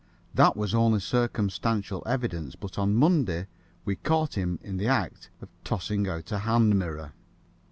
That 0.33 0.57
was 0.57 0.73
only 0.73 0.99
circumstantial 0.99 2.01
evidence, 2.07 2.55
but 2.55 2.79
on 2.79 2.95
Monday 2.95 3.45
we 3.85 3.97
caught 3.97 4.33
him 4.33 4.57
in 4.63 4.77
the 4.77 4.87
act 4.87 5.29
of 5.43 5.49
tossing 5.63 6.07
out 6.07 6.31
a 6.31 6.39
hand 6.39 6.79
mirror. 6.79 7.13